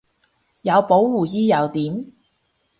[0.63, 2.11] 有保護衣又點